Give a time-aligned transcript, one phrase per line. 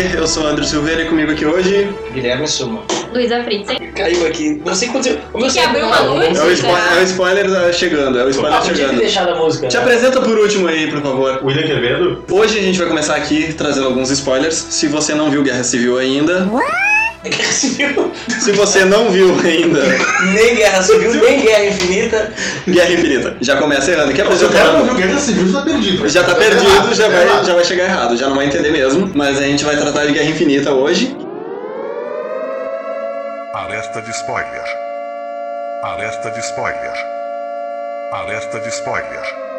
[0.00, 1.92] Eu sou o André Silveira e comigo aqui hoje.
[2.14, 2.82] Guilherme Suma.
[3.12, 3.76] Luísa Fritzen.
[3.94, 4.60] Caiu aqui.
[4.64, 5.10] Não sei quanto.
[5.30, 6.38] Como Que abriu uma luz.
[6.38, 8.98] É o, spo é o spoiler chegando, é o spoiler Ah, podia ter chegando.
[8.98, 9.68] deixado a música.
[9.68, 11.40] Te apresenta por último aí, por favor.
[11.44, 12.24] William Quevedo?
[12.30, 14.54] Hoje a gente vai começar aqui trazendo alguns spoilers.
[14.70, 16.48] Se você não viu Guerra Civil ainda,
[17.28, 18.12] Guerra Civil.
[18.40, 19.82] se você não viu ainda
[20.32, 22.32] Nem Guerra Civil, nem Guerra Infinita.
[22.66, 24.12] Guerra Infinita, já começa errando.
[24.12, 26.08] Que Se o cara não viu Guerra Civil, já tá perdido.
[26.08, 27.46] Já tá perdido, já tá vai, errado.
[27.46, 29.10] já vai chegar errado, já não vai entender mesmo.
[29.14, 31.14] Mas a gente vai tratar de Guerra Infinita hoje.
[33.52, 34.64] Alerta de spoiler.
[35.82, 36.94] Alerta de spoiler.
[38.12, 39.50] Alerta de spoiler.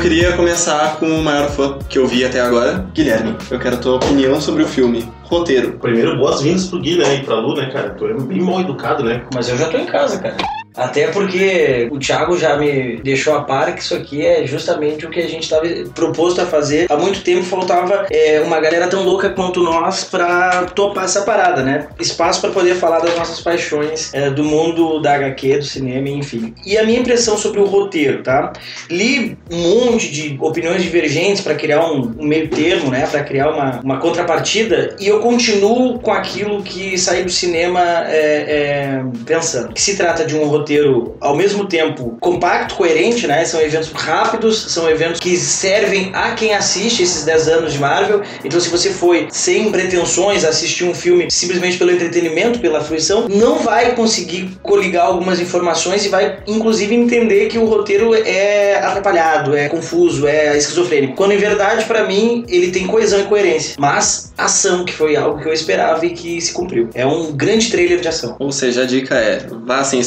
[0.00, 3.36] Queria começar com o maior fã que eu vi até agora, Guilherme.
[3.50, 5.06] Eu quero a tua opinião sobre o filme.
[5.24, 5.72] Roteiro.
[5.72, 7.16] Primeiro, boas-vindas pro Gui, né?
[7.16, 7.90] E pra Lu, né, cara?
[7.90, 9.22] Tu é bem mal educado, né?
[9.34, 10.36] Mas eu já tô em casa, cara.
[10.76, 15.10] Até porque o Thiago já me deixou a par que isso aqui é justamente o
[15.10, 16.86] que a gente estava proposto a fazer.
[16.90, 21.62] Há muito tempo faltava é, uma galera tão louca quanto nós pra topar essa parada,
[21.62, 21.88] né?
[21.98, 26.54] Espaço pra poder falar das nossas paixões, é, do mundo da HQ, do cinema, enfim.
[26.64, 28.52] E a minha impressão sobre o roteiro, tá?
[28.88, 33.06] Li um monte de opiniões divergentes pra criar um, um meio termo, né?
[33.06, 39.00] Pra criar uma, uma contrapartida e eu continuo com aquilo que saí do cinema é,
[39.00, 39.72] é, pensando.
[39.72, 40.59] Que se trata de um roteiro
[41.20, 43.44] ao mesmo tempo compacto, coerente, né?
[43.44, 48.22] São eventos rápidos, são eventos que servem a quem assiste esses 10 anos de Marvel.
[48.44, 53.58] Então, se você foi sem pretensões assistir um filme simplesmente pelo entretenimento, pela fruição, não
[53.58, 59.68] vai conseguir coligar algumas informações e vai, inclusive, entender que o roteiro é atrapalhado, é
[59.68, 61.14] confuso, é esquizofrênico.
[61.14, 63.76] Quando, em verdade, para mim, ele tem coesão e coerência.
[63.78, 66.88] Mas ação, que foi algo que eu esperava e que se cumpriu.
[66.94, 68.36] É um grande trailer de ação.
[68.38, 70.00] Ou seja, a dica é: vá sem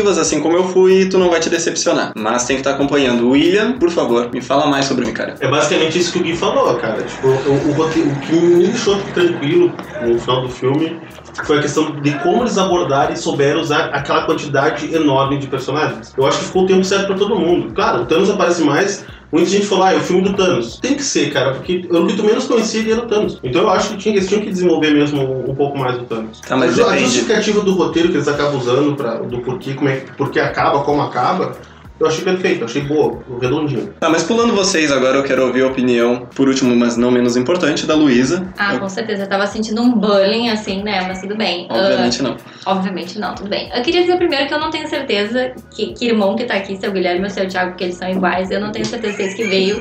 [0.00, 2.12] expectativas, assim como eu fui, tu não vai te decepcionar.
[2.16, 3.28] Mas tem que estar acompanhando.
[3.28, 5.34] William, por favor, me fala mais sobre mim, cara.
[5.40, 7.02] É basicamente isso que o Gui falou, cara.
[7.02, 9.72] Tipo, o, o, o que me deixou tranquilo
[10.02, 10.98] no final do filme
[11.44, 16.12] foi a questão de como eles abordaram e souberam usar aquela quantidade enorme de personagens.
[16.16, 17.72] Eu acho que ficou o tempo certo pra todo mundo.
[17.74, 19.04] Claro, o Thanos aparece mais.
[19.32, 20.78] Muita gente falou, ah, é o filme do Thanos.
[20.78, 23.38] Tem que ser, cara, porque o que tu menos conhecia ele era o Thanos.
[23.42, 26.40] Então eu acho que tinha, eles tinham que desenvolver mesmo um pouco mais o Thanos.
[26.40, 30.04] Tá, mas a, justificativa do roteiro que eles acabam usando pra, do porquê, como é,
[30.16, 31.52] porque acaba, como acaba,
[32.00, 33.92] eu achei perfeito, achei boa, redondinho.
[34.00, 37.36] Tá, mas pulando vocês agora, eu quero ouvir a opinião, por último, mas não menos
[37.36, 38.50] importante, da Luísa.
[38.58, 39.24] Ah, Eu- com certeza.
[39.24, 41.02] Eu tava sentindo um bullying, assim, né?
[41.06, 41.66] Mas tudo bem.
[41.70, 42.36] Obviamente não.
[42.64, 43.70] Ah, obviamente não, tudo bem.
[43.74, 46.76] Eu queria dizer primeiro que eu não tenho certeza que, que irmão que tá aqui,
[46.76, 48.50] seu Guilherme ou seu Thiago, que eles são iguais.
[48.50, 49.80] Eu não tenho certeza se é esse que veio.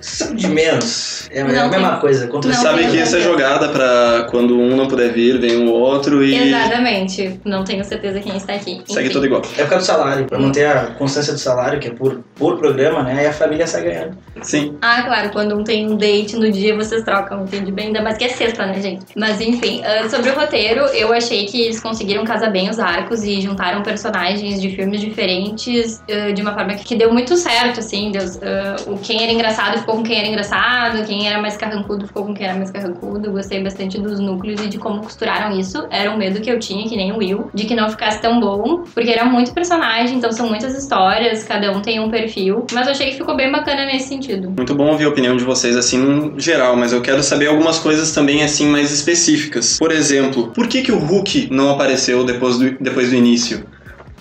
[0.00, 1.28] São de menos.
[1.30, 2.26] É, é Não, a mesma tem- coisa.
[2.26, 5.70] Contra Não, Sabe que isso é jogada pra quando um não puder vir, vem o
[5.72, 7.40] outro e Exatamente.
[7.44, 8.82] Não tenho certeza quem está aqui.
[8.86, 9.42] segue tudo igual.
[9.58, 12.58] É por causa do salário, pra manter a constância do salário, que é por, por
[12.58, 13.24] programa, né?
[13.24, 14.16] E a família sai ganhando.
[14.42, 14.76] Sim.
[14.82, 17.86] Ah, claro, quando um tem um date no dia, vocês trocam, entendi bem.
[17.86, 19.04] Ainda mais que é sexta, né, gente?
[19.16, 23.22] Mas enfim, ah, sobre o roteiro, eu achei que eles conseguiram casar bem os arcos
[23.24, 28.10] e juntaram personagens de filmes diferentes ah, de uma forma que deu muito certo, assim.
[28.10, 32.06] Deus, ah, o quem era engraçado ficou com quem era engraçado, quem era mais carrancudo
[32.06, 33.30] ficou com quem era mais carrancudo.
[33.30, 35.86] Gostei bastante dos núcleos e de como costuraram isso.
[35.90, 38.40] Era um medo que eu tinha, que nem o Will, de que não ficasse tão
[38.40, 42.66] bom, porque era muito personagem, então são muitas histórias, cada um tem um perfil.
[42.72, 44.50] Mas eu achei que ficou bem bacana nesse sentido.
[44.50, 47.78] Muito bom ouvir a opinião de vocês assim no geral, mas eu quero saber algumas
[47.78, 49.78] coisas também assim mais específicas.
[49.78, 53.64] Por exemplo, por que, que o Hulk não apareceu depois do, depois do início?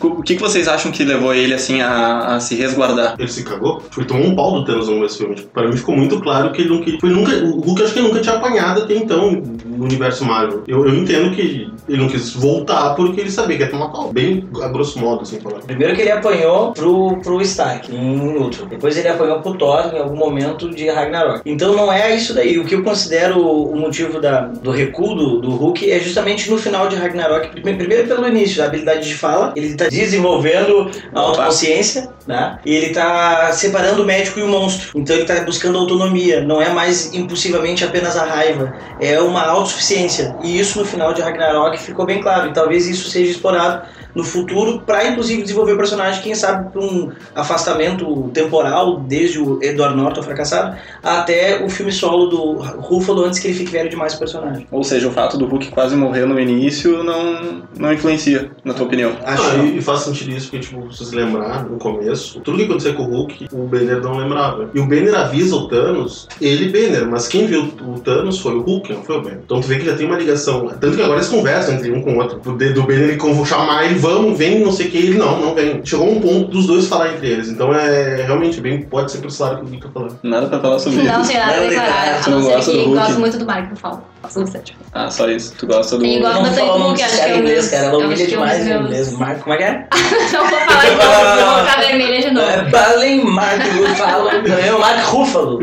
[0.08, 3.16] O que, que vocês acham que levou ele assim a, a se resguardar?
[3.18, 3.80] Ele se cagou?
[3.82, 5.36] Tipo, ele tomou um pau do Thanos do filme.
[5.36, 7.00] Tipo, pra mim ficou muito claro que ele queria.
[7.00, 10.64] Foi nunca, o Hulk acho que nunca tinha apanhado até então no universo Marvel.
[10.68, 14.12] Eu, eu entendo que ele não quis voltar porque ele sabia que ia tomar pau.
[14.12, 15.64] Bem a grosso modo, assim, falando.
[15.66, 18.68] Primeiro que ele apanhou pro, pro Stark em Ultron.
[18.68, 21.42] Depois ele apanhou pro Thor em algum momento de Ragnarok.
[21.46, 22.58] Então não é isso daí.
[22.60, 26.58] O que eu considero o motivo da, do recuo do, do Hulk é justamente no
[26.58, 27.50] final de Ragnarok.
[27.62, 29.52] Prime- Primeiro pelo início, a habilidade de fala.
[29.56, 32.58] Ele tá desenvolvendo a autoconsciência, né?
[32.66, 34.98] E ele tá separando o médico e o monstro.
[34.98, 36.42] Então ele tá buscando autonomia.
[36.42, 38.74] Não é mais impulsivamente apenas a raiva.
[39.02, 40.36] É uma autossuficiência.
[40.44, 42.50] E isso no final de Ragnarok ficou bem claro.
[42.50, 46.82] E talvez isso seja explorado no futuro pra inclusive desenvolver o personagem, quem sabe pra
[46.82, 53.40] um afastamento temporal, desde o Edward Norton fracassado, até o filme solo do Ruffalo antes
[53.40, 54.68] que ele fique velho demais pro personagem.
[54.72, 58.86] Ou seja, o fato do Hulk quase morrer no início não, não influencia, na tua
[58.86, 59.12] opinião.
[59.24, 62.58] Acho Ah, que e, faz sentido isso, porque, tipo, se vocês lembrar, no começo, tudo
[62.58, 64.70] que aconteceu com o Hulk, o Banner não lembrava.
[64.74, 68.62] E o Banner avisa o Thanos, ele Banner, mas quem viu o Thanos foi o
[68.62, 69.40] Hulk, não foi o Banner.
[69.46, 70.68] Então tu vê que já tem uma ligação.
[70.80, 72.40] Tanto que agora eles conversam entre um com o outro.
[72.40, 75.40] Do, do Banner ele convo- chamar ele, vamos, vem, não sei o que, ele não,
[75.40, 75.82] não vem.
[75.86, 77.48] Chegou um ponto dos dois falar entre eles.
[77.50, 80.20] Então é realmente bem, pode ser pro lado que o Victor tá falando.
[80.22, 81.32] Nada pra falar sobre Não isso.
[81.32, 82.06] tem nada a Não tem declarar.
[82.06, 82.12] nada.
[82.18, 84.04] A Tu não não ser gosta do gosto muito do Mark Ruffalo.
[84.22, 84.78] Gosto bastante.
[84.94, 85.54] Ah, só isso.
[85.58, 86.04] Tu gosta do.
[86.06, 86.42] Sim, gosto.
[86.42, 87.86] não do Hulk, acho que é inglês, cara.
[87.88, 89.12] Ela humilha é um demais meus- inglês.
[89.18, 89.88] Marco, como é que é?
[90.34, 92.48] Não vou falar igual, vou ficar vermelha de novo.
[92.54, 94.30] É Balin Mark Ruffalo.
[94.30, 95.60] É o Mark Ruffalo.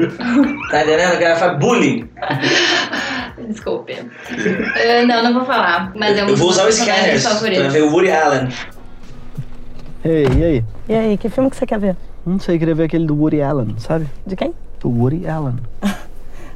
[0.71, 1.17] Tá entendendo?
[1.19, 2.09] Que ela faz bullying.
[3.53, 3.95] Desculpe.
[3.95, 5.93] Ah, não, não vou falar.
[5.97, 8.49] Mas é um Eu vou usar o Scanners pra ver o Woody Allen.
[10.05, 10.65] Ei, e aí?
[10.89, 11.97] E aí, que filme que você quer ver?
[12.25, 14.07] Não sei, queria ver aquele do Woody Allen, sabe?
[14.27, 14.55] De quem?
[14.81, 15.57] Do Woody Allen.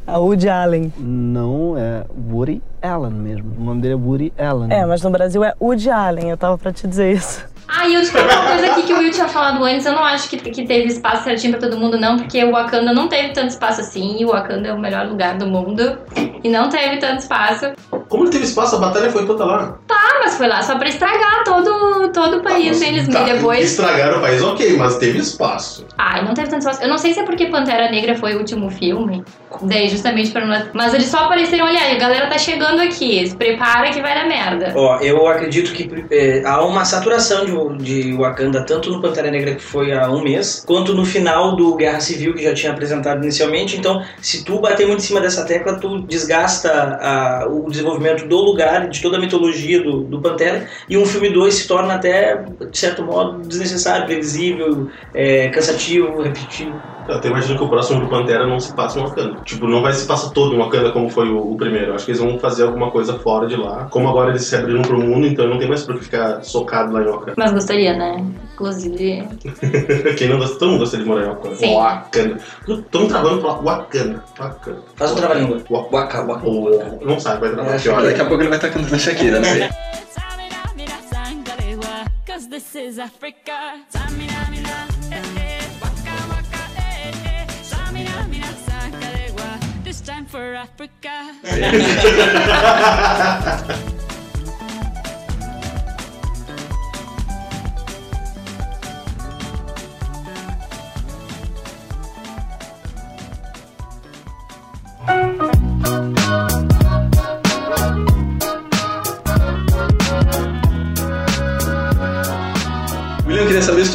[0.06, 0.92] A Woody Allen.
[0.98, 3.54] Não, é Woody Allen mesmo.
[3.58, 4.70] O nome dele é Woody Allen.
[4.70, 7.42] É, mas no Brasil é Woody Allen, eu tava pra te dizer isso.
[7.66, 10.04] Ah, e eu tinha uma coisa aqui que o Will tinha falado antes, eu não
[10.04, 13.30] acho que, que teve espaço certinho pra todo mundo, não, porque o Wakanda não teve
[13.30, 15.98] tanto espaço assim, e o Wakanda é o melhor lugar do mundo,
[16.44, 17.72] e não teve tanto espaço.
[18.14, 19.76] Como ele teve espaço, a batalha foi toda lá.
[19.90, 23.60] Ah, mas foi lá só pra estragar todo, todo o país deles, Tá, e depois...
[23.72, 25.84] Estragaram o país, ok, mas teve espaço.
[25.98, 26.80] Ai, não teve tanto espaço.
[26.80, 29.24] Eu não sei se é porque Pantera Negra foi o último filme,
[29.62, 30.62] daí justamente pra não...
[30.72, 34.28] Mas eles só apareceram, olha a galera tá chegando aqui, se prepara que vai dar
[34.28, 34.72] merda.
[34.76, 39.56] Ó, eu acredito que é, há uma saturação de, de Wakanda, tanto no Pantera Negra,
[39.56, 43.20] que foi há um mês, quanto no final do Guerra Civil, que já tinha apresentado
[43.24, 43.76] inicialmente.
[43.76, 46.70] Então, se tu bater muito em cima dessa tecla, tu desgasta
[47.00, 51.30] a- o desenvolvimento do lugar, de toda a mitologia do, do Pantera, e um filme
[51.30, 56.93] 2 se torna até, de certo modo, desnecessário, previsível, é, cansativo, repetitivo.
[57.08, 59.40] Eu até imagino que o próximo do Pantera não se passa em Wakanda.
[59.44, 61.94] Tipo, não vai se passar todo em Wakanda como foi o, o primeiro.
[61.94, 63.84] Acho que eles vão fazer alguma coisa fora de lá.
[63.90, 66.92] Como agora eles se abriram pro mundo, então não tem mais por que ficar socado
[66.92, 67.34] lá em Wakanda.
[67.36, 68.24] Mas gostaria, né?
[68.54, 69.28] Inclusive...
[70.16, 71.56] Quem não gosta, todo mundo gosta de morar em Wakanda.
[71.56, 71.74] Sim.
[71.74, 72.36] Wakanda.
[72.68, 74.24] Estamos travando pra Wakanda.
[74.38, 74.82] Wakanda.
[74.96, 75.62] Faz um trava-língua.
[75.70, 76.46] Wa- Waka, waka.
[77.04, 78.10] Não sabe, vai travar É.
[78.10, 79.70] Daqui a pouco ele vai estar cantando Shakira, né?
[82.26, 83.52] Cause this is Africa.
[89.98, 91.34] This time for Africa.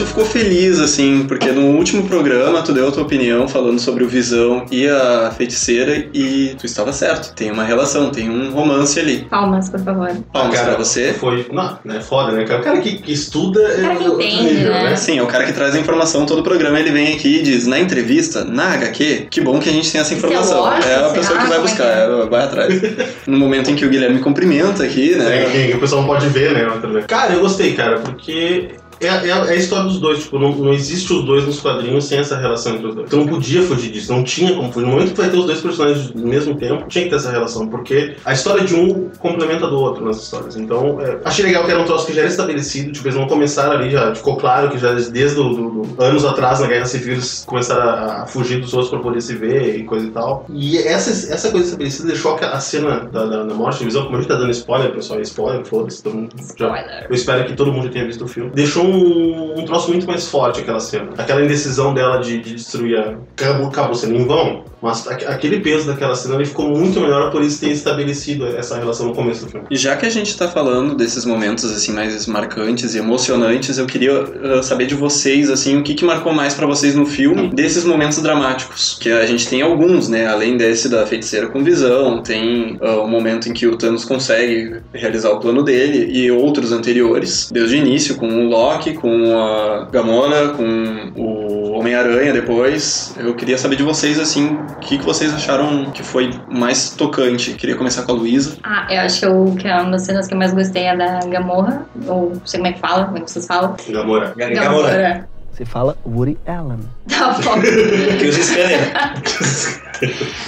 [0.09, 4.07] ficou feliz, assim, porque no último programa tu deu a tua opinião falando sobre o
[4.07, 7.33] Visão e a feiticeira e tu estava certo.
[7.33, 9.27] Tem uma relação, tem um romance ali.
[9.29, 10.11] Palmas, por favor.
[10.33, 11.13] Palmas Cara, pra você.
[11.13, 11.47] Foi.
[11.51, 12.43] Não, é foda, né?
[12.43, 12.59] cara?
[12.59, 14.83] O cara que, que estuda é cara que outro entende, nível, né?
[14.89, 14.95] né?
[14.95, 17.41] Sim, é o cara que traz a informação todo o programa, ele vem aqui e
[17.41, 20.71] diz, na entrevista, na HQ, que bom que a gente tem essa é informação.
[20.73, 22.03] É a pessoa que vai é buscar, é?
[22.03, 22.81] é, vai atrás.
[23.27, 25.45] No momento em que o Guilherme cumprimenta aqui, É, né?
[25.51, 26.67] que, que o pessoal não pode ver, né?
[27.07, 28.69] Cara, eu gostei, cara, porque.
[29.01, 31.59] É, é, a- é a história dos dois, tipo, não, não existe os dois nos
[31.59, 33.07] quadrinhos sem essa relação entre os dois.
[33.07, 34.85] Então não podia fugir disso, não tinha como fugir.
[34.85, 37.31] No momento que vai ter os dois personagens no mesmo tempo, tinha que ter essa
[37.31, 40.55] relação, porque a história de um complementa do outro nas histórias.
[40.55, 43.27] Então, é, achei legal que era um troço que já era estabelecido, tipo, eles não
[43.27, 46.85] começaram ali, já ficou claro que já desde do, do- do- anos atrás, na Guerra
[46.85, 47.89] Civil, eles começaram
[48.21, 50.45] a, fugir dos outros pra poder se ver e coisa e tal.
[50.49, 54.03] E essa, essa coisa estabelecida deixou a, a cena da, da, da morte de visão,
[54.03, 56.69] como a gente tá dando spoiler, pessoal, é spoiler, foda-se, todo mundo já
[57.09, 58.51] eu espero que todo mundo tenha visto o filme.
[58.53, 61.11] Deixou um, um troço muito mais forte aquela cena.
[61.17, 63.17] Aquela indecisão dela de, de destruir a.
[63.33, 67.31] Acabou, acabou sendo em vão, mas aque- aquele peso daquela cena ele ficou muito melhor
[67.31, 69.67] por eles terem estabelecido essa relação no começo do filme.
[69.69, 73.85] E já que a gente tá falando desses momentos assim mais marcantes e emocionantes, eu
[73.85, 77.49] queria uh, saber de vocês assim, o que que marcou mais pra vocês no filme
[77.49, 82.21] desses momentos dramáticos, que a gente tem alguns, né, além desse da feiticeira com visão,
[82.21, 86.71] tem uh, o momento em que o Thanos consegue realizar o plano dele e outros
[86.71, 91.48] anteriores, desde o início com o Loki, com a Gamora, com o
[91.79, 93.15] Homem-Aranha depois.
[93.17, 97.53] Eu queria saber de vocês assim, o que que vocês acharam que foi mais tocante.
[97.53, 98.57] Queria começar com a Luísa.
[98.63, 100.95] Ah, eu acho que, eu, que é uma das cenas que eu mais gostei é
[100.95, 103.75] da Gamorra, ou não sei como é que fala, como é que vocês falam.
[103.89, 104.33] Gamora.
[104.35, 105.29] Gamora.
[105.53, 106.79] Você fala Woody Allen.
[107.09, 107.59] Tá bom.
[107.61, 108.93] Que usa scanner.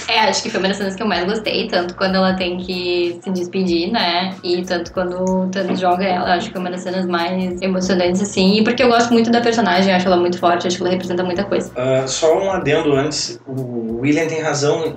[0.08, 2.56] É, acho que foi uma das cenas que eu mais gostei, tanto quando ela tem
[2.56, 4.34] que se despedir, né?
[4.42, 8.22] E tanto quando o Thanos joga ela, acho que foi uma das cenas mais emocionantes,
[8.22, 8.54] assim.
[8.56, 11.22] E porque eu gosto muito da personagem, acho ela muito forte, acho que ela representa
[11.22, 11.70] muita coisa.
[11.76, 14.96] Ah, só um adendo antes, o William tem razão,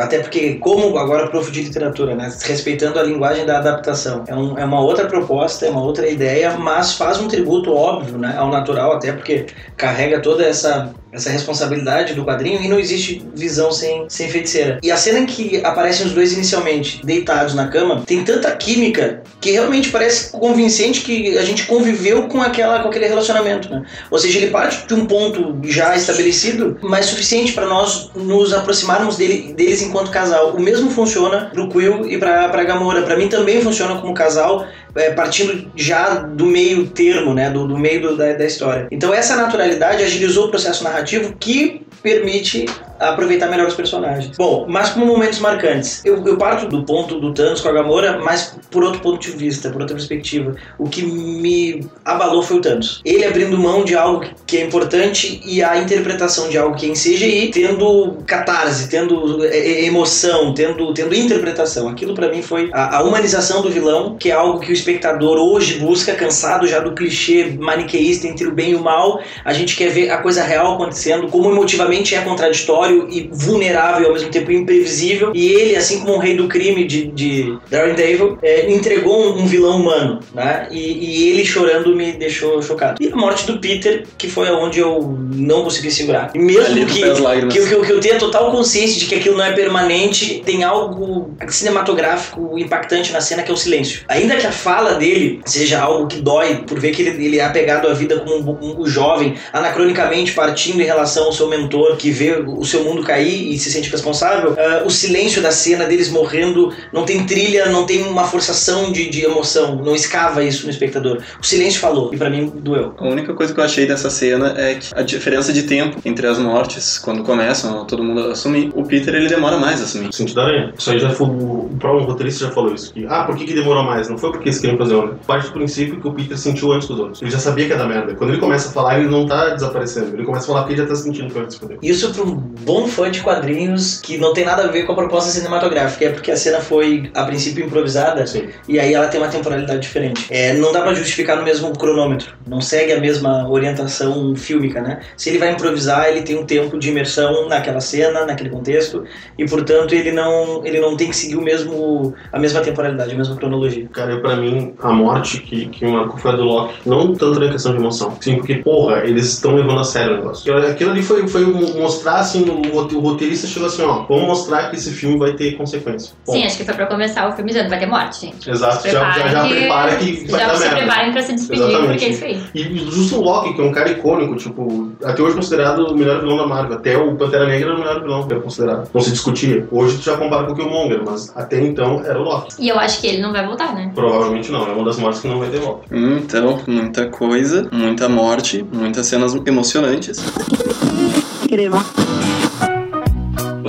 [0.00, 4.56] até porque, como agora prof de literatura, né, respeitando a linguagem da adaptação, é, um-
[4.56, 8.48] é uma outra proposta, é uma outra ideia, mas faz um tributo óbvio né, ao
[8.48, 9.31] natural, até porque
[9.76, 14.78] carrega toda essa, essa responsabilidade do quadrinho e não existe visão sem, sem feiticeira.
[14.82, 19.22] E a cena em que aparecem os dois inicialmente deitados na cama tem tanta química
[19.40, 23.68] que realmente parece convincente que a gente conviveu com, aquela, com aquele relacionamento.
[23.70, 23.84] Né?
[24.10, 29.16] Ou seja, ele parte de um ponto já estabelecido, mas suficiente para nós nos aproximarmos
[29.16, 30.54] dele, deles enquanto casal.
[30.54, 33.02] O mesmo funciona pro Quill e pra, pra Gamora.
[33.02, 37.50] Pra mim também funciona como casal, é, partindo já do meio termo, né?
[37.50, 38.86] Do, do meio do- da, da história.
[38.90, 41.01] Então essa naturalidade agilizou o processo narrativo
[41.38, 42.66] que permite
[43.10, 44.36] aproveitar melhor os personagens.
[44.36, 46.04] Bom, mas como momentos marcantes.
[46.04, 49.30] Eu, eu parto do ponto do Thanos com a Gamora, mas por outro ponto de
[49.30, 50.54] vista, por outra perspectiva.
[50.78, 53.00] O que me abalou foi o Thanos.
[53.04, 56.88] Ele abrindo mão de algo que é importante e a interpretação de algo que é
[56.90, 61.88] em CGI, tendo catarse, tendo é, é, emoção, tendo, tendo interpretação.
[61.88, 65.38] Aquilo pra mim foi a, a humanização do vilão, que é algo que o espectador
[65.38, 69.20] hoje busca, cansado já do clichê maniqueísta entre o bem e o mal.
[69.44, 74.12] A gente quer ver a coisa real acontecendo, como emotivamente é contraditório e vulnerável ao
[74.12, 75.32] mesmo tempo imprevisível.
[75.34, 79.46] E ele, assim como o rei do crime de, de Daredevil, é, entregou um, um
[79.46, 80.68] vilão humano, né?
[80.70, 83.02] E, e ele chorando me deixou chocado.
[83.02, 86.30] E a morte do Peter, que foi aonde eu não consegui segurar.
[86.34, 87.14] E mesmo que, que, eu-
[87.48, 92.58] que, que eu tenha total consciência de que aquilo não é permanente, tem algo cinematográfico
[92.58, 94.02] impactante na cena que é o silêncio.
[94.08, 97.44] Ainda que a fala dele seja algo que dói, por ver que ele, ele é
[97.44, 102.10] apegado à vida como um, um jovem, anacronicamente partindo em relação ao seu mentor, que
[102.10, 106.10] vê o seu mundo cair e se sente responsável, ah, o silêncio da cena deles
[106.10, 110.70] morrendo não tem trilha, não tem uma forçação de, de emoção, não escava isso no
[110.70, 111.18] espectador.
[111.40, 112.94] O silêncio falou, e pra mim doeu.
[112.98, 116.26] A única coisa que eu achei dessa cena é que a diferença de tempo entre
[116.26, 120.12] as mortes, quando começam todo mundo a assumir, o Peter ele demora mais a assumir.
[120.12, 120.74] Sentido da aranha.
[120.76, 121.28] Isso aí já foi.
[121.28, 122.92] O próprio roteirista já falou isso.
[122.92, 124.08] Que, ah, por que, que demorou mais?
[124.08, 125.14] Não foi porque eles queriam fazer onda.
[125.26, 127.22] Parte do princípio que o Peter sentiu antes que os outros.
[127.22, 128.14] Ele já sabia que ia dar merda.
[128.14, 130.14] Quando ele começa a falar, ele não tá desaparecendo.
[130.14, 131.78] Ele começa a falar porque ele já tá sentindo que vai fuder.
[131.82, 134.94] Isso para um bom fã de quadrinhos que não tem nada a ver com a
[134.94, 138.48] proposta cinematográfica, é porque a cena foi a princípio improvisada Sim.
[138.68, 140.26] e aí ela tem uma temporalidade diferente.
[140.30, 145.00] É, não dá pra justificar no mesmo cronômetro, não segue a mesma orientação fílmica, né?
[145.16, 149.04] Se ele vai improvisar, ele tem um tempo de imersão naquela cena, naquele contexto
[149.38, 153.16] e portanto ele não ele não tem que seguir o mesmo a mesma temporalidade, a
[153.16, 153.88] mesma cronologia.
[153.92, 156.74] Cara, pra mim, a morte que, que marcou foi a do Loki.
[156.86, 158.16] Não tanto na questão de emoção.
[158.20, 160.56] Sim, porque, porra, eles estão levando a sério o negócio.
[160.56, 164.76] Aquilo- ali foi, foi mostrar, assim, o, o roteirista chegou assim, ó, vamos mostrar que
[164.76, 166.12] esse filme vai ter consequência.
[166.26, 168.50] Bom, Sim, acho que foi pra começar o filme dizendo vai ter morte, gente.
[168.50, 170.76] Exato, Se já, já, já prepara que vai já dar se merda.
[170.76, 171.88] preparem pra se despedir, Exatamente.
[171.90, 172.42] porque é isso aí.
[172.54, 176.20] E justo o Loki, que é um cara icônico, tipo, até hoje considerado o melhor
[176.20, 176.76] vilão da Marvel.
[176.76, 178.88] Até o Pantera Negra era o melhor vilão que era considerado.
[178.92, 179.66] Não se discutia.
[179.70, 182.54] Hoje tu já compara com o Killmonger, mas até então era o Loki.
[182.58, 183.90] E eu acho que ele não vai voltar, né?
[183.94, 185.82] Provavelmente não, é uma das mortes que não vai ter volta.
[185.90, 190.20] Então, muita coisa, muita morte, muitas cenas emocionantes.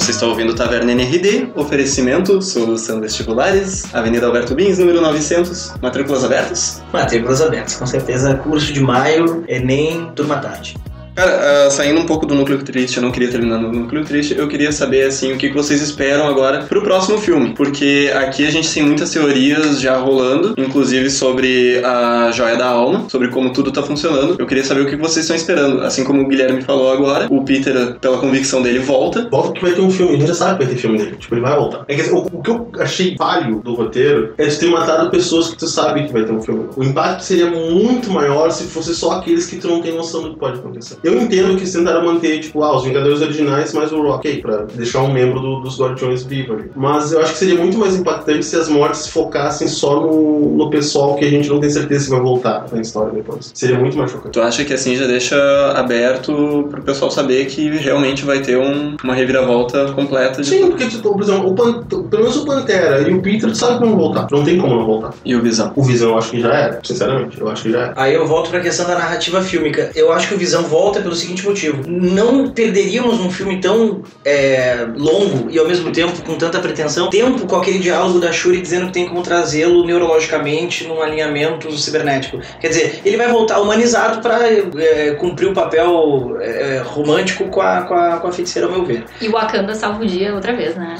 [0.03, 6.83] Você está ouvindo Taverna NRD, oferecimento, solução vestibulares, Avenida Alberto Bins, número 900, matrículas abertas.
[6.91, 10.75] Matrículas abertas, com certeza, curso de maio, Enem, turma tarde.
[11.15, 14.35] Cara, ah, saindo um pouco do núcleo triste, eu não queria terminar no núcleo triste,
[14.35, 17.53] eu queria saber, assim, o que vocês esperam agora pro próximo filme.
[17.55, 23.07] Porque aqui a gente tem muitas teorias já rolando, inclusive sobre a joia da alma,
[23.09, 24.37] sobre como tudo tá funcionando.
[24.39, 25.81] Eu queria saber o que vocês estão esperando.
[25.81, 29.27] Assim como o Guilherme falou agora, o Peter, pela convicção dele, volta.
[29.29, 31.15] Volta que vai ter um filme, a gente já sabe que vai ter filme dele.
[31.17, 31.85] Tipo, ele vai voltar.
[31.87, 35.11] É que, assim, o, o que eu achei falho do roteiro é de ter matado
[35.11, 36.69] pessoas que tu sabe que vai ter um filme.
[36.75, 40.31] O impacto seria muito maior se fosse só aqueles que tu não tem noção do
[40.31, 41.02] que pode acontecer.
[41.03, 44.41] Eu entendo que eles tentaram manter, tipo, ah, os Vingadores originais, mais o Rock, ok,
[44.41, 46.71] pra deixar um membro do- dos Guardiões vivo ali.
[46.75, 50.69] Mas eu acho que seria muito mais impactante se as mortes focassem só no, no
[50.69, 53.51] pessoal que a gente não tem certeza se vai voltar na história depois.
[53.53, 54.31] Seria muito mais chocante.
[54.33, 55.35] Tu acha que assim já deixa
[55.75, 60.87] aberto pro pessoal saber que realmente vai ter um- uma reviravolta completa de Sim, porque,
[60.87, 63.85] tipo, por exemplo, o Pan- pelo menos o Pantera e o Peter, tu sabe que
[63.85, 64.27] vão voltar.
[64.31, 65.13] Não tem como não voltar.
[65.25, 65.71] E o Visão.
[65.75, 67.39] O Visão eu acho que já era, sinceramente.
[67.39, 67.93] Eu acho que já era.
[67.95, 69.91] Aí eu volto pra questão da narrativa fílmica.
[69.95, 71.83] Eu acho que o Visão volta pelo seguinte motivo.
[71.87, 77.45] Não perderíamos um filme tão é, longo e ao mesmo tempo com tanta pretensão, tempo
[77.47, 82.39] com aquele diálogo da Shuri dizendo que tem como trazê-lo neurologicamente num alinhamento cibernético.
[82.59, 87.81] Quer dizer, ele vai voltar humanizado pra é, cumprir o papel é, romântico com a,
[87.81, 89.05] com, a, com a feiticeira, ao meu ver.
[89.21, 90.95] E Wakanda salva o dia outra vez, né?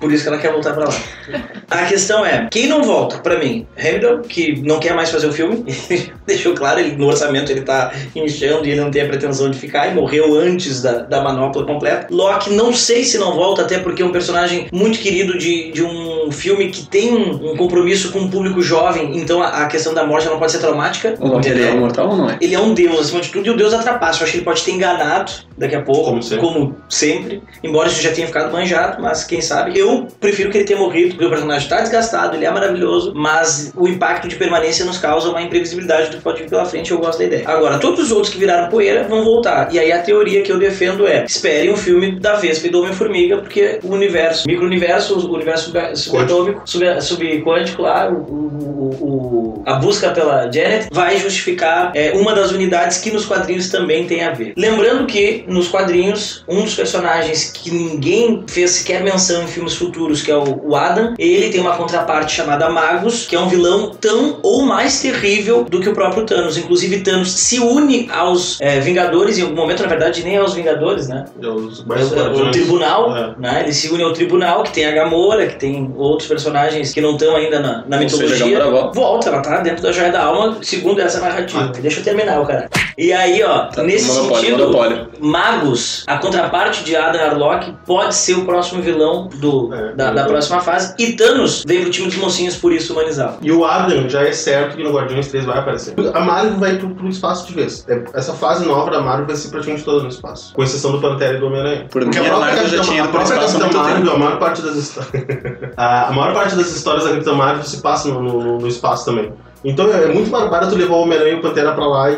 [0.00, 0.94] Por isso que ela quer voltar pra lá.
[1.70, 5.32] A questão é, quem não volta, pra mim, Hamilton, que não quer mais fazer o
[5.32, 5.64] filme,
[6.26, 9.58] deixou claro, ele, no orçamento ele tá inchando e ele não tem a pretensão de
[9.58, 12.06] ficar, e morreu antes da, da manopla completa.
[12.10, 15.82] Loki, não sei se não volta, até porque é um personagem muito querido de, de
[15.82, 19.94] um filme que tem um, um compromisso com um público jovem, então a, a questão
[19.94, 21.14] da morte não pode ser traumática.
[21.20, 22.38] O Loki ele é imortal ou não é?
[22.40, 24.10] Ele é um deus, acima de tudo, e o deus atrapalha.
[24.10, 26.44] Eu acho que ele pode ter enganado daqui a pouco, Como sempre.
[26.46, 27.42] como sempre.
[27.62, 29.78] Embora isso já tenha ficado manjado, mas quem sabe.
[29.78, 33.72] Eu prefiro que ele tenha morrido, porque o personagem tá desgastado, ele é maravilhoso, mas
[33.76, 36.98] o impacto de permanência nos causa uma imprevisibilidade do que pode vir pela frente, eu
[36.98, 37.42] gosto da ideia.
[37.46, 39.72] Agora, todos os outros que viraram poeira vão voltar.
[39.72, 42.80] E aí a teoria que eu defendo é: espere um filme da Vespa e do
[42.80, 49.62] Homem-Formiga, porque o universo, micro-universo, o universo sub- subatômico, sub- subquântico lá, o, o- o-
[49.66, 54.24] a busca pela Janet, vai justificar é, uma das unidades que nos quadrinhos também tem
[54.24, 54.54] a ver.
[54.56, 60.22] Lembrando que nos quadrinhos, um dos personagens que ninguém fez sequer menção em filmes futuros,
[60.22, 63.90] que é o, o Adam, ele tem uma contraparte chamada Magus, que é um vilão
[64.00, 66.56] tão ou mais terrível do que o próprio Thanos.
[66.56, 71.08] Inclusive, Thanos se une aos é, Vingadores, em algum momento, na verdade, nem aos Vingadores,
[71.08, 71.24] né?
[71.38, 72.50] Os É, mais é, o guardiões.
[72.52, 73.34] tribunal, É.
[73.38, 73.60] né?
[73.64, 77.12] Ele se une ao tribunal, que tem a Gamora, que tem outros personagens que não
[77.12, 78.58] estão ainda na, na seja, mitologia.
[78.58, 79.28] Gamora volta.
[79.28, 81.72] ela tá dentro da joia da alma, segundo essa narrativa.
[81.80, 82.68] Deixa eu terminar, o cara.
[82.96, 85.08] E aí, ó, Tá, nesse monopólio, sentido, monopólio.
[85.40, 90.24] Magus, a contraparte de Adam Arlock, pode ser o próximo vilão do, É, da, da
[90.24, 90.94] próxima fase.
[90.98, 93.38] E Thanos veio pro time dos mocinhos por isso humanizado.
[93.40, 95.94] E o Adam já é certo que no Guardiões 3 vai aparecer.
[96.14, 97.86] A Marvel vai pro, pro espaço de vez.
[97.88, 100.52] É, Essa fase nova da Marvel vai ser praticamente toda no espaço.
[100.54, 101.86] Com exceção do Pantera e do Homem-Aranha.
[101.90, 104.10] Por Porque a Marvel já tinha ido pro espaço há muito Marvel, tempo.
[104.14, 105.24] a maior parte das histórias.
[105.76, 109.32] a maior parte das histórias da Capitã Marvel se passa no, no- no espaço também.
[109.64, 112.14] Então é muito barbado tu levar o Homem-Aranha e o Pantera pra lá e,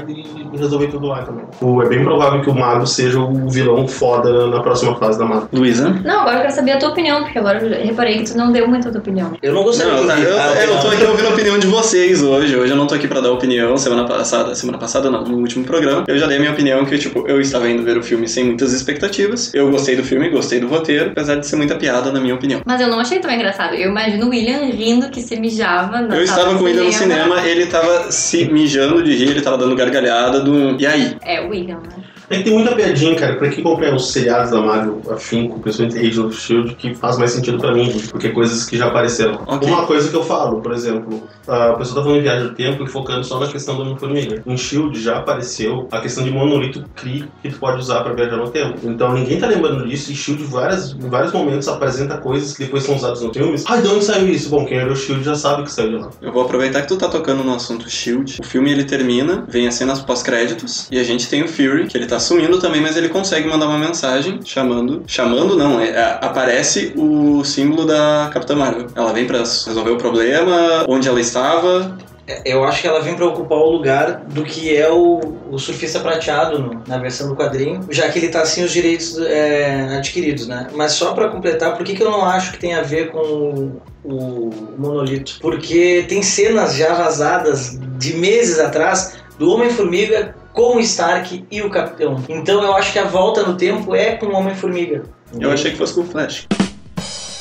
[0.53, 1.45] e resolver tudo lá também.
[1.61, 5.25] O- é bem provável que o Mago seja o vilão foda na próxima fase da
[5.25, 5.49] Marvel.
[5.53, 5.91] Luísa?
[6.05, 8.53] Não, agora eu quero saber a tua opinião, porque agora eu reparei que tu não
[8.53, 9.33] deu muito a tua opinião.
[9.43, 11.67] Eu não gostaria Não, de tá, eu, a eu tô aqui ouvindo a opinião de
[11.67, 12.57] vocês hoje.
[12.57, 13.77] Hoje eu não tô aqui pra dar opinião.
[13.77, 17.27] Semana passada, semana passada não, no último programa, eu já dei minha opinião que, tipo,
[17.27, 19.53] eu estava indo ver o filme sem muitas expectativas.
[19.55, 22.61] Eu gostei do filme, gostei do roteiro, apesar de ser muita piada, na minha opinião.
[22.65, 23.75] Mas eu não achei tão engraçado.
[23.75, 27.32] Eu imagino o William rindo que se mijava na Eu estava com ele no cinema,
[27.41, 30.81] ele tava se mijando de rir, ele tava dando gargalhada do.
[30.81, 31.17] E aí?
[31.23, 32.12] É, o William, né?
[32.33, 33.37] É que tem muita piadinha, cara.
[33.37, 37.31] Pra quem acompanha os seriados da Marvel afinco, principalmente Agent of S.H.I.E.L.D., que faz mais
[37.31, 39.43] sentido pra mim, porque coisas que já apareceram.
[39.47, 39.69] Ok.
[39.69, 42.85] Uma coisa que eu falo, por exemplo, a pessoa tá falando em viagem do tempo
[42.85, 44.43] e focando só na questão do Homem-Formiga.
[44.47, 45.01] Em S.H.I.E.L.D.
[45.01, 48.79] já apareceu a questão de monolito Kree que tu pode usar pra viajar no tempo.
[48.85, 50.51] Então ninguém tá lembrando disso e S.H.I.E.L.D.
[50.51, 53.65] várias, em vários momentos apresenta coisas que depois são usadas nos filmes.
[53.67, 54.49] Ah, de onde saiu isso?
[54.49, 55.25] Bom, quem era o S.H.I.E.L.D.
[55.25, 56.11] já sabe que saiu de lá.
[56.23, 58.39] Eu vou aproveitar que tu tá tocando no assunto Shield.
[58.41, 61.97] O filme ele termina, vem as cenas pós-créditos e a gente tem o Fury, que
[61.97, 65.03] ele tá sumindo também, mas ele consegue mandar uma mensagem chamando.
[65.07, 68.87] Chamando não, é, é, aparece o símbolo da Capitã Marvel.
[68.95, 71.97] Ela vem pra resolver o problema, onde ela estava.
[72.45, 75.99] Eu acho que ela vem pra ocupar o lugar do que é o, o surfista
[75.99, 80.47] prateado no- na versão do quadrinho, já que ele tá sem os direitos é, adquiridos,
[80.47, 80.69] né?
[80.73, 83.73] Mas só pra completar, por que, que eu não acho que tem a ver com
[84.05, 85.39] o monolito?
[85.41, 91.71] Porque tem cenas já vazadas de meses atrás do Homem-Formiga com o Stark e o
[91.71, 92.23] Capitão.
[92.29, 95.05] Então eu acho que a volta no tempo é com o Homem-Formiga.
[95.39, 96.47] Eu achei que fosse com o Flash.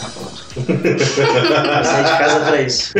[0.01, 0.41] Ah, pronto.
[2.03, 2.93] De casa pra isso.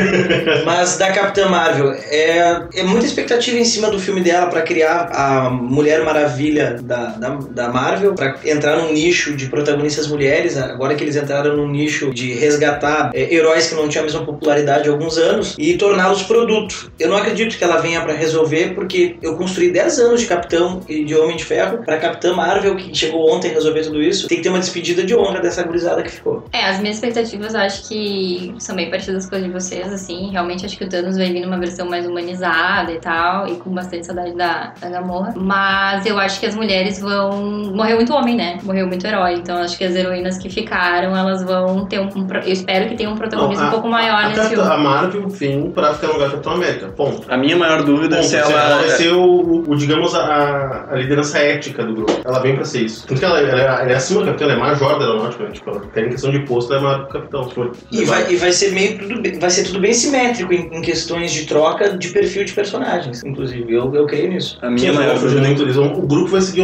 [0.65, 5.09] Mas da Capitã Marvel, é, é muita expectativa em cima do filme dela pra criar
[5.11, 10.95] a Mulher Maravilha da, da, da Marvel, pra entrar num nicho de protagonistas mulheres, agora
[10.95, 14.87] que eles entraram num nicho de resgatar é, heróis que não tinham a mesma popularidade
[14.87, 16.91] há alguns anos e torná-los produto.
[16.99, 20.81] Eu não acredito que ela venha pra resolver, porque eu construí 10 anos de Capitão
[20.87, 24.27] e de Homem de Ferro pra Capitã Marvel, que chegou ontem resolver tudo isso.
[24.27, 26.45] Tem que ter uma despedida de honra dessa gurizada que ficou.
[26.53, 30.29] É, as minhas expectativas eu acho que são bem parecidas com as de vocês, assim.
[30.31, 33.69] Realmente acho que o Thanos vai vir numa versão mais humanizada e tal, e com
[33.71, 35.33] bastante saudade da, da Gamorra.
[35.35, 37.31] Mas eu acho que as mulheres vão.
[37.75, 38.57] Morreu muito homem, né?
[38.63, 39.33] Morreu muito herói.
[39.35, 42.05] Então acho que as heroínas que ficaram, elas vão ter um.
[42.15, 44.63] um eu espero que tenha um protagonismo Não, um pouco maior a, nesse filme.
[44.69, 46.87] a Marvel vem pra ficar no lugar do Capitão América.
[46.89, 47.31] Ponto.
[47.31, 48.77] A minha maior dúvida é Bom, se ela ela.
[48.77, 52.11] vai ser o, o- digamos, a, a liderança ética do grupo.
[52.25, 53.05] Ela vem pra ser isso.
[53.07, 55.43] Tanto que ela, ela é- ela é acima do capitão, ela é major da aeronáutica,
[55.43, 55.51] né?
[55.51, 57.49] Tipo, ela tem questão de posto, ela que o Capitão.
[57.49, 57.71] Foi.
[57.91, 60.81] E vai, e vai ser meio tudo bem, vai ser tudo bem simétrico em, em
[60.81, 63.73] questões de troca de perfil de personagens, inclusive.
[63.73, 64.57] Eu, eu creio nisso.
[64.61, 65.81] A minha maior dúvida...
[65.81, 66.63] O grupo vai seguir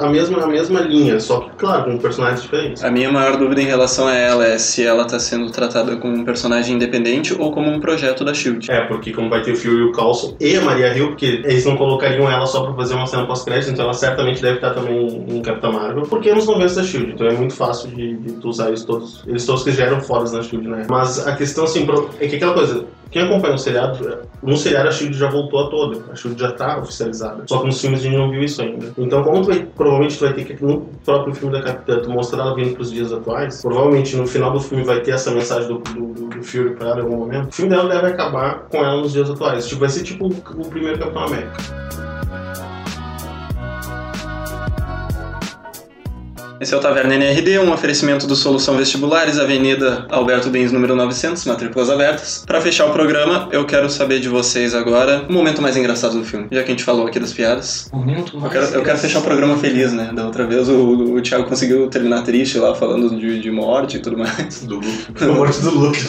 [0.00, 2.84] a mesma, a mesma linha, só que, claro, com personagens diferentes.
[2.84, 6.14] A minha maior dúvida em relação a ela é se ela tá sendo tratada como
[6.14, 8.70] um personagem independente ou como um projeto da SHIELD.
[8.70, 11.42] É, porque como vai ter o Phil e o Coulson e a Maria Hill, porque
[11.44, 14.70] eles não colocariam ela só pra fazer uma cena pós-crédito, então ela certamente deve estar
[14.70, 18.46] também em Capitã Marvel, porque nos momentos da SHIELD, então é muito fácil de, de
[18.46, 19.22] usar eles todos.
[19.26, 20.86] Eles todos que já eram fodas na SHIELD, né?
[20.90, 21.86] Mas a questão, assim,
[22.20, 25.70] é que aquela coisa, quem acompanha o seriado, no seriado a SHIELD já voltou a
[25.70, 28.60] toda, a SHIELD já tá oficializada, só que nos filmes a gente não viu isso
[28.60, 28.92] ainda.
[28.98, 32.10] Então, como tu vai, provavelmente tu vai ter que, no próprio filme da Capitã, tu
[32.10, 35.66] mostrar ela vindo pros dias atuais, provavelmente no final do filme vai ter essa mensagem
[35.66, 38.76] do, do, do, Fury pra ela em algum momento, o filme dela deve acabar com
[38.76, 39.66] ela nos dias atuais.
[39.66, 42.17] Tipo, vai ser tipo o primeiro Capitão América.
[46.60, 51.44] Esse é o Taverna NRD, um oferecimento do Solução Vestibulares, Avenida Alberto Bens, número 900,
[51.44, 52.42] matrículas abertas.
[52.44, 56.24] Pra fechar o programa, eu quero saber de vocês agora o momento mais engraçado do
[56.24, 56.48] filme.
[56.50, 57.88] Já que a gente falou aqui das piadas.
[57.92, 60.10] Momento Eu mais quero, eu quero fechar o programa feliz, né?
[60.12, 64.00] Da outra vez o, o Thiago conseguiu terminar triste lá, falando de, de morte e
[64.00, 64.64] tudo mais.
[64.64, 65.14] Do Luke.
[65.22, 66.00] A morte do Luke.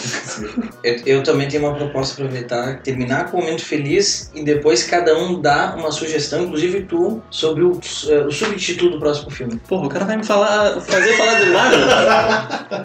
[0.83, 4.83] Eu, eu também tenho uma proposta pra aproveitar, terminar com um momento feliz e depois
[4.83, 9.61] cada um dá uma sugestão, inclusive tu, sobre o, eh, o subtítulo do próximo filme.
[9.67, 10.38] Porra, o cara vai me falar,
[10.81, 11.79] fazer falar de Marvel?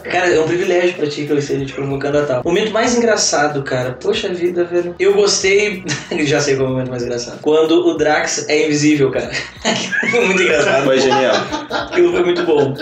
[0.02, 2.42] Cara, é um privilégio pra ti que eu esteja te provocando a tal.
[2.44, 3.92] Momento mais engraçado, cara.
[3.92, 4.94] Poxa vida, velho.
[4.98, 5.84] Eu gostei.
[6.24, 7.38] Já sei qual é o momento mais engraçado.
[7.40, 9.30] Quando o Drax é invisível, cara.
[10.10, 10.84] foi muito engraçado.
[10.84, 11.34] Foi genial.
[11.70, 12.74] Aquilo foi muito bom.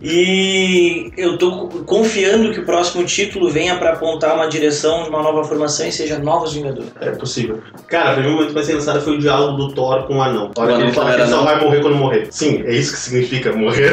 [0.00, 5.22] E eu tô confiando que o próximo título venha pra apontar uma direção de uma
[5.22, 6.90] nova formação e seja Novos Vingadores.
[7.00, 7.60] É possível.
[7.88, 10.50] Cara, pra mim o momento mais engraçado foi o diálogo do Thor com o anão.
[10.56, 11.44] O Olha, anão ele que fala não que ele só anão.
[11.46, 12.28] vai morrer quando morrer.
[12.30, 13.92] Sim, é isso que significa morrer.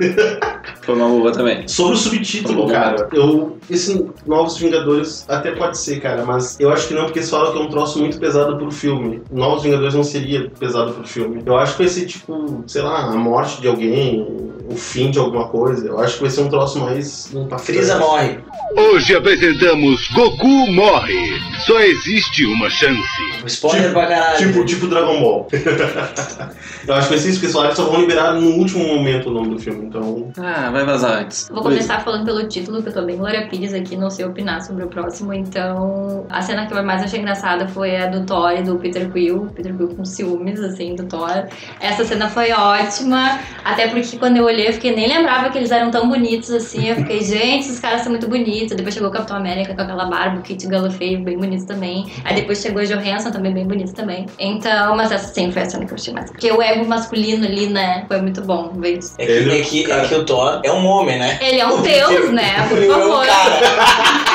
[0.82, 1.68] Foi uma luva também.
[1.68, 3.58] Sobre o subtítulo, cara, eu.
[3.68, 7.52] Esse Novos Vingadores até pode ser, cara, mas eu acho que não, porque eles falam
[7.52, 9.20] que é um troço muito pesado pro filme.
[9.30, 11.42] Novos Vingadores não seria pesado pro filme.
[11.44, 14.26] Eu acho que vai ser tipo, sei lá, a morte de alguém,
[14.70, 15.86] o fim de alguma coisa.
[15.86, 17.32] Eu acho que vai ser um troço mais.
[17.32, 17.62] impactante.
[17.62, 18.38] Frieza morre.
[18.76, 21.40] Hoje apresentamos Goku morre.
[21.66, 22.98] Só existe uma chance.
[23.46, 24.38] Spoiler pra caralho.
[24.38, 25.48] Tipo, tipo Dragon Ball.
[26.86, 28.86] eu acho que vai ser isso, porque eles falaram que só vão liberar no último
[28.86, 29.86] momento o nome do filme.
[29.86, 30.30] Então.
[30.38, 31.48] Ah, vai vazar antes.
[31.50, 34.62] Vou começar falando pelo título, que eu tô bem Glória Pires aqui, não sei opinar
[34.62, 35.32] sobre o próximo.
[35.32, 39.10] Então, a cena que eu mais achei engraçada foi a do Thor e do Peter
[39.10, 39.50] Quill.
[39.54, 41.46] Peter Quill com ciúmes, assim, do Thor.
[41.80, 45.70] Essa cena foi ótima, até porque quando eu olhei, eu fiquei, nem lembrava que eles
[45.70, 46.88] eram tão bonitos assim.
[46.88, 48.76] Eu fiquei, gente, esses caras são muito bonitos.
[48.76, 52.06] Depois chegou o Capitão América com aquela barba, o Kit Gallifrey, bem bonito também.
[52.24, 54.26] Aí depois chegou o Johansson, também bem bonito também.
[54.38, 56.30] Então, mas essa sim foi a cena que eu achei mais.
[56.30, 59.14] Porque o ego masculino ali, né, foi muito bom ver isso.
[59.18, 61.38] É que, é, que, é que o Thor é um homem, né?
[61.40, 62.66] Ele é um deus, né?
[62.68, 63.26] Por é um favor.
[63.26, 64.24] cara.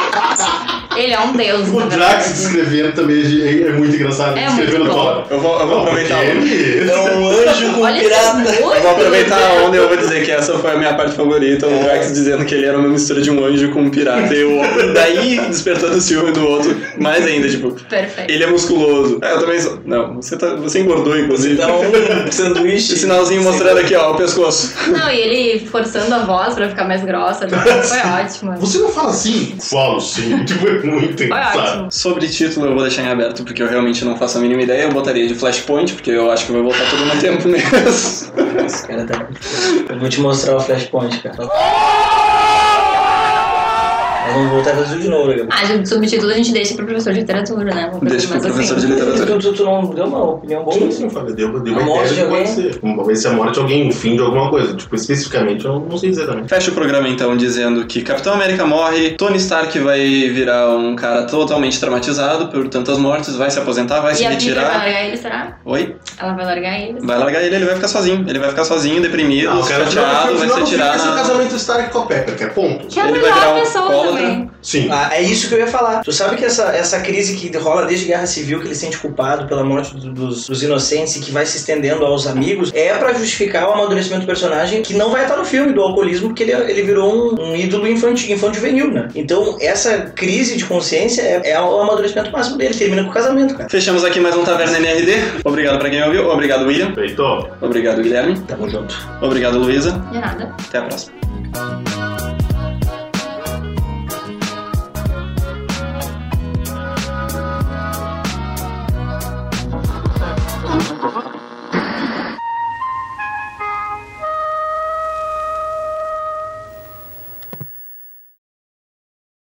[0.98, 1.70] Ele é um deus.
[1.70, 2.34] O Drax verdade.
[2.34, 4.38] descrevendo também é é muito engraçado.
[4.38, 5.26] É descrevendo muito bom.
[5.30, 6.24] Eu vou, eu vou aproveitar.
[6.24, 6.90] Ele?
[6.90, 8.56] É um anjo com Olha pirata.
[8.56, 11.16] Eu vou aproveitar a onda e eu vou dizer que essa foi a minha parte
[11.16, 11.68] favorita.
[11.68, 14.34] O Drax dizendo que ele era uma mistura de um anjo com um pirata.
[14.34, 18.30] E o daí despertando o ciúme do outro, mais ainda, tipo, Perfeito.
[18.32, 19.20] ele é musculoso.
[19.22, 19.80] É, eu também sou.
[19.86, 21.56] Não, você, tá, você engordou, inclusive.
[21.56, 21.84] Dá um
[22.32, 22.98] sanduíche.
[22.98, 24.74] Sinalzinho mostrando aqui, ó, o pescoço.
[24.88, 27.48] Não, e ele forçando a voz pra ficar mais grossa.
[27.50, 28.58] Foi ótimo.
[28.58, 29.56] Você não fala assim?
[29.60, 30.44] Falo sim.
[30.46, 31.60] Tipo, é muito engraçado.
[31.60, 31.92] ótimo.
[31.92, 34.84] Sobre título, eu vou deixar em aberto, porque eu realmente não faço a mínima ideia.
[34.84, 37.70] Eu botaria de Flashpoint, porque eu acho que vai voltar tudo no tempo mesmo.
[38.66, 39.28] Esse cara tá...
[39.90, 41.38] Eu vou te mostrar o Flashpoint, cara.
[44.34, 45.48] Vamos voltar a fazer de novo, Gabriel.
[45.52, 47.90] Ah, subtítulo a gente deixa pro professor de literatura, né?
[47.90, 48.88] Coisa Deixa pro mais professor assim.
[48.88, 49.26] de literatura.
[49.26, 50.74] Tu, tu, tu não deu uma opinião boa?
[50.78, 51.34] Sim, sim, falei.
[51.36, 52.46] Deu, deu A uma morte ideia de alguém?
[52.48, 52.80] ser.
[52.82, 54.74] Uma vez se a morte de alguém, um fim de alguma coisa.
[54.76, 56.48] Tipo, especificamente, eu não sei dizer também.
[56.48, 61.24] Fecha o programa então dizendo que Capitão América morre, Tony Stark vai virar um cara
[61.26, 64.78] totalmente traumatizado por tantas mortes, vai se aposentar, vai se E a Peter vai retirar.
[64.78, 65.58] largar ele, será?
[65.66, 65.96] Oi?
[66.18, 67.00] Ela vai largar ele?
[67.02, 68.26] Vai largar ele, ele vai ficar sozinho.
[68.28, 71.56] Ele vai ficar sozinho, deprimido, Não, cara, chateado, vai se atirar Esse é o casamento
[71.56, 72.88] Stark com a Pepper, que é ponto.
[72.88, 74.03] Que é a Ele vai virar melhor um pessoa.
[74.74, 74.88] Sim.
[74.92, 76.02] Ah, é isso que eu ia falar.
[76.04, 78.98] Tu sabe que essa, essa crise que rola desde Guerra Civil, que ele se sente
[78.98, 82.92] culpado pela morte do- dos, dos inocentes e que vai se estendendo aos amigos, é
[82.96, 86.42] pra justificar o amadurecimento do personagem que não vai estar no filme do alcoolismo, porque
[86.44, 89.10] ele, ele virou um, um ídolo infantil, infantil juvenil, né?
[89.14, 92.74] Então, essa crise de consciência é, é o amadurecimento máximo dele.
[92.74, 93.70] Termina com o casamento, cara.
[93.70, 95.14] Fechamos aqui mais um Taverna NRD.
[95.44, 96.28] Obrigado pra quem ouviu.
[96.30, 96.94] Obrigado, William.
[96.96, 97.22] Feito.
[97.62, 98.40] Obrigado, Guilherme.
[98.48, 98.96] Tamo junto.
[99.22, 99.92] Obrigado, Luísa.
[100.12, 100.52] De nada.
[100.68, 101.14] Até a próxima.